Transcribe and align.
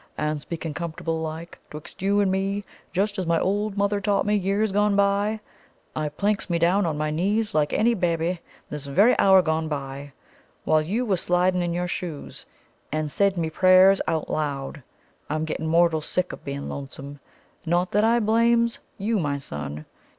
And 0.17 0.41
speakin' 0.41 0.73
comfortable 0.73 1.21
like, 1.21 1.59
'twixt 1.69 2.01
you 2.01 2.21
and 2.21 2.31
me, 2.31 2.63
just 2.91 3.19
as 3.19 3.27
my 3.27 3.39
old 3.39 3.77
mother 3.77 4.01
taught 4.01 4.25
me 4.25 4.33
years 4.35 4.71
gone 4.71 4.95
by, 4.95 5.41
I 5.95 6.09
planks 6.09 6.49
me 6.49 6.57
down 6.57 6.87
on 6.87 6.97
my 6.97 7.11
knees 7.11 7.53
like 7.53 7.71
any 7.71 7.93
babby 7.93 8.41
this 8.67 8.87
very 8.87 9.15
hour 9.19 9.43
gone 9.43 9.67
by, 9.67 10.13
while 10.63 10.81
you 10.81 11.05
was 11.05 11.21
sliding 11.21 11.61
in 11.61 11.71
your 11.71 11.87
shoes, 11.87 12.47
and 12.91 13.11
said 13.11 13.37
me 13.37 13.51
prayers 13.51 14.01
out 14.07 14.27
loud. 14.27 14.81
I'm 15.29 15.45
getting 15.45 15.67
mortal 15.67 16.01
sick 16.01 16.33
of 16.33 16.43
being 16.43 16.67
lonesome. 16.67 17.19
Not 17.63 17.91
that 17.91 18.03
I 18.03 18.19
blames 18.19 18.79
you, 18.97 19.19
my 19.19 19.37
son. 19.37 19.85